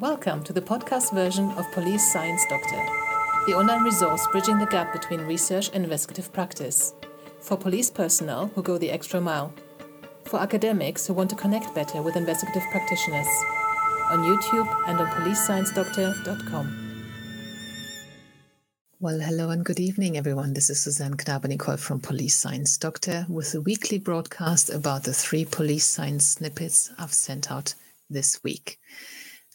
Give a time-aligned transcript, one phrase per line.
[0.00, 2.84] Welcome to the podcast version of Police Science Doctor,
[3.46, 6.92] the online resource bridging the gap between research and investigative practice.
[7.40, 9.54] For police personnel who go the extra mile.
[10.26, 13.26] For academics who want to connect better with investigative practitioners.
[14.10, 16.82] On YouTube and on policesciencedoctor.com.
[19.00, 20.52] Well, hello and good evening, everyone.
[20.52, 25.46] This is Susanne Knabe-Nicol from Police Science Doctor with a weekly broadcast about the three
[25.46, 27.74] police science snippets I've sent out
[28.10, 28.78] this week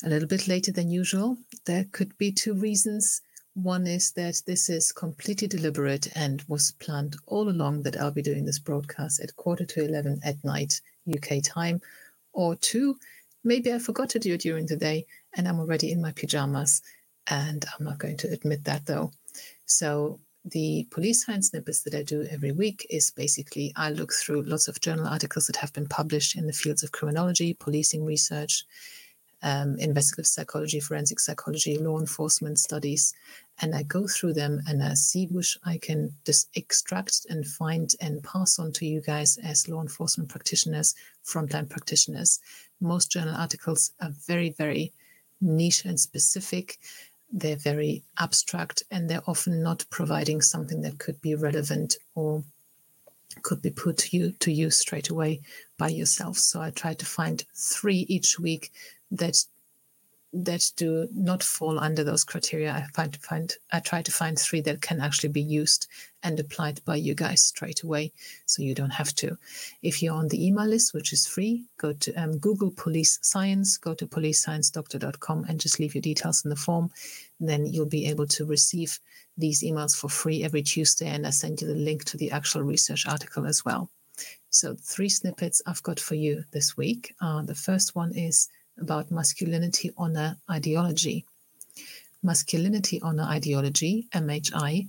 [0.04, 1.38] a little bit later than usual.
[1.65, 3.21] There could be two reasons.
[3.54, 8.21] One is that this is completely deliberate and was planned all along that I'll be
[8.21, 10.82] doing this broadcast at quarter to 11 at night,
[11.14, 11.82] UK time.
[12.33, 12.97] Or two,
[13.43, 15.05] maybe I forgot to do it during the day
[15.36, 16.82] and I'm already in my pajamas.
[17.27, 19.11] And I'm not going to admit that though.
[19.65, 24.41] So, the police science snippets that I do every week is basically I look through
[24.41, 28.65] lots of journal articles that have been published in the fields of criminology, policing research,
[29.43, 33.13] um, investigative psychology, forensic psychology, law enforcement studies,
[33.61, 37.91] and I go through them and I see which I can just extract and find
[38.01, 42.39] and pass on to you guys as law enforcement practitioners, frontline practitioners.
[42.79, 44.91] Most journal articles are very, very
[45.41, 46.79] niche and specific.
[47.31, 52.44] They're very abstract and they're often not providing something that could be relevant or
[53.43, 55.41] could be put to you to use straight away
[55.77, 56.37] by yourself.
[56.37, 58.71] So I try to find three each week
[59.11, 59.43] that
[60.33, 62.71] that do not fall under those criteria.
[62.71, 65.88] I find find I try to find three that can actually be used
[66.23, 68.13] and applied by you guys straight away,
[68.45, 69.38] so you don't have to.
[69.81, 73.77] If you're on the email list, which is free, go to um, Google Police Science,
[73.77, 76.91] go to policesciencedoctor.com, and just leave your details in the form.
[77.39, 78.99] Then you'll be able to receive
[79.38, 82.63] these emails for free every Tuesday, and I send you the link to the actual
[82.63, 83.89] research article as well.
[84.49, 87.16] So three snippets I've got for you this week.
[87.21, 88.49] Uh, the first one is
[88.80, 91.25] about masculinity honor ideology.
[92.23, 94.88] Masculinity honor ideology, MHI,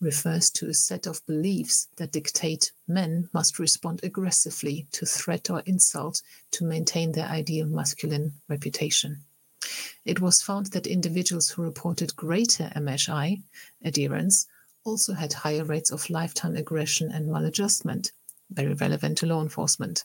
[0.00, 5.62] refers to a set of beliefs that dictate men must respond aggressively to threat or
[5.66, 6.20] insult
[6.50, 9.22] to maintain their ideal masculine reputation.
[10.04, 13.40] It was found that individuals who reported greater MHI
[13.82, 14.46] adherence
[14.84, 18.12] also had higher rates of lifetime aggression and maladjustment,
[18.50, 20.04] very relevant to law enforcement.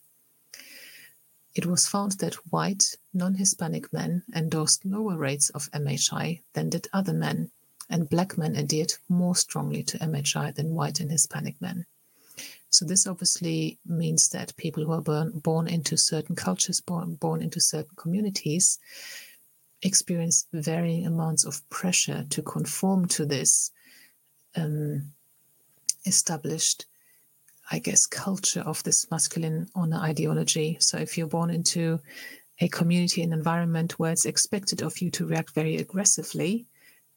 [1.59, 6.87] It was found that white, non Hispanic men endorsed lower rates of MHI than did
[6.93, 7.51] other men,
[7.89, 11.85] and black men adhered more strongly to MHI than white and Hispanic men.
[12.69, 17.41] So, this obviously means that people who are born, born into certain cultures, born, born
[17.41, 18.79] into certain communities,
[19.81, 23.71] experience varying amounts of pressure to conform to this
[24.55, 25.11] um,
[26.05, 26.85] established
[27.71, 30.77] I guess, culture of this masculine honor ideology.
[30.79, 31.99] So if you're born into
[32.59, 36.65] a community and environment where it's expected of you to react very aggressively,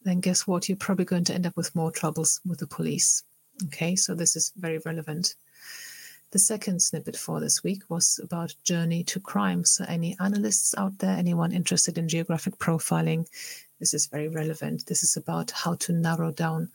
[0.05, 0.69] then guess what?
[0.69, 3.23] You're probably going to end up with more troubles with the police.
[3.67, 5.35] Okay, so this is very relevant.
[6.33, 9.65] The second snippet for this week was about journey to crime.
[9.65, 13.27] So, any analysts out there, anyone interested in geographic profiling,
[13.79, 14.87] this is very relevant.
[14.87, 16.71] This is about how to narrow down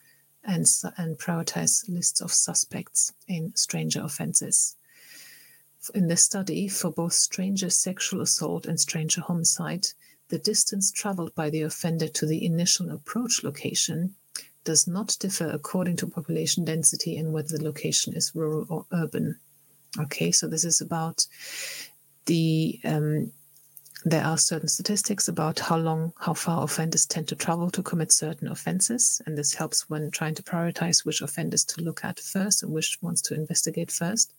[0.47, 0.66] and,
[0.97, 4.75] and prioritize lists of suspects in stranger offenses.
[5.94, 9.88] In this study, for both stranger sexual assault and stranger homicide,
[10.30, 14.16] the distance traveled by the offender to the initial approach location
[14.63, 19.40] does not differ according to population density and whether the location is rural or urban.
[19.97, 21.25] Okay, so this is about
[22.25, 23.31] the um,
[24.06, 28.12] there are certain statistics about how long, how far offenders tend to travel to commit
[28.12, 29.22] certain offenses.
[29.25, 32.97] And this helps when trying to prioritize which offenders to look at first and which
[33.02, 34.34] ones to investigate first.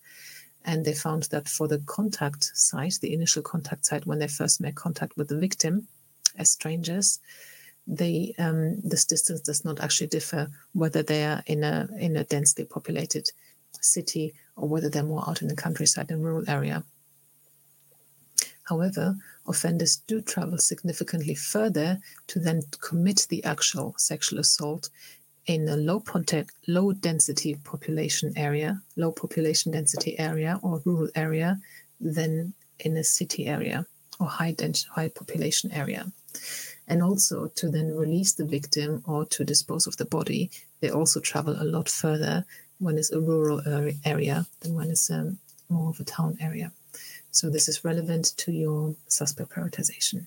[0.64, 4.60] And they found that for the contact site, the initial contact site, when they first
[4.60, 5.88] make contact with the victim
[6.36, 7.20] as strangers,
[7.86, 12.24] they um, this distance does not actually differ whether they are in a in a
[12.24, 13.30] densely populated
[13.80, 16.84] city or whether they're more out in the countryside and rural area.
[18.68, 24.90] However, offenders do travel significantly further to then commit the actual sexual assault
[25.46, 31.58] in a low protect, low density population area, low population density area or rural area
[31.98, 33.86] than in a city area
[34.20, 36.12] or high density, high population area.
[36.86, 40.50] And also to then release the victim or to dispose of the body,
[40.80, 42.44] they also travel a lot further
[42.78, 43.62] when it's a rural
[44.04, 45.38] area than when it's a, um,
[45.70, 46.70] more of a town area.
[47.30, 50.26] So this is relevant to your suspect prioritization.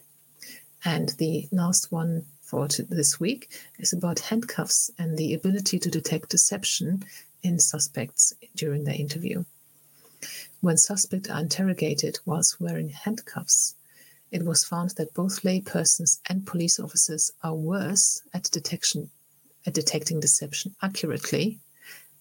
[0.84, 3.50] And the last one for this week
[3.80, 7.04] is about handcuffs and the ability to detect deception
[7.44, 9.46] in suspects during their interview.
[10.60, 13.76] When suspects are interrogated whilst wearing handcuffs,
[14.32, 19.10] it was found that both laypersons and police officers are worse at detection
[19.66, 21.60] at detecting deception accurately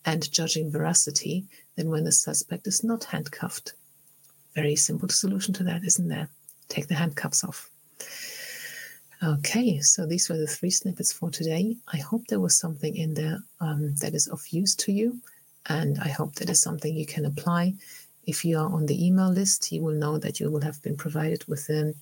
[0.04, 1.46] and judging veracity
[1.76, 3.74] than when the suspect is not handcuffed.
[4.54, 6.28] Very simple solution to that, isn't there?
[6.68, 7.70] Take the handcuffs off.
[9.22, 11.76] Okay, so these were the three snippets for today.
[11.92, 15.20] I hope there was something in there um, that is of use to you,
[15.66, 17.74] and I hope that is something you can apply.
[18.26, 20.96] If you are on the email list, you will know that you will have been
[20.96, 21.94] provided with a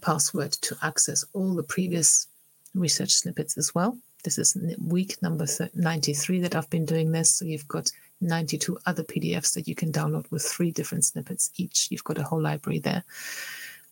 [0.00, 2.26] password to access all the previous
[2.74, 3.98] research snippets as well.
[4.24, 7.30] This is week number 93 that I've been doing this.
[7.32, 7.90] So you've got
[8.20, 11.88] 92 other PDFs that you can download with three different snippets each.
[11.90, 13.04] You've got a whole library there.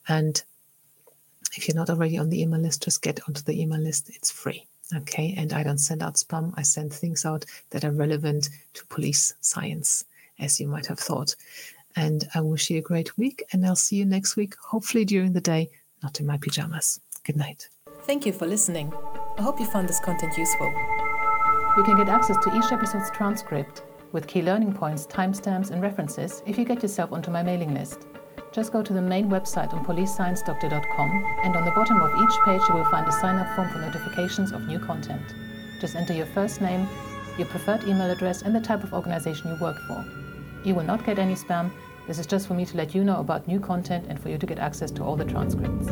[0.09, 0.43] And
[1.57, 4.11] if you're not already on the email list, just get onto the email list.
[4.11, 4.67] It's free.
[4.95, 5.35] Okay.
[5.37, 6.53] And I don't send out spam.
[6.57, 10.05] I send things out that are relevant to police science,
[10.39, 11.37] as you might have thought.
[11.97, 13.45] And I wish you a great week.
[13.53, 15.71] And I'll see you next week, hopefully during the day,
[16.03, 17.01] not in my pajamas.
[17.25, 17.69] Good night.
[18.03, 18.93] Thank you for listening.
[19.39, 20.69] I hope you found this content useful.
[21.77, 23.83] You can get access to each episode's transcript
[24.15, 28.07] with key learning points, timestamps, and references if you get yourself onto my mailing list.
[28.53, 32.63] Just go to the main website on policesciencedoctor.com and on the bottom of each page
[32.69, 35.35] you will find a sign up form for notifications of new content.
[35.81, 36.87] Just enter your first name,
[37.37, 40.05] your preferred email address, and the type of organization you work for.
[40.63, 41.73] You will not get any spam.
[42.07, 44.39] This is just for me to let you know about new content and for you
[44.39, 45.89] to get access to all the transcripts.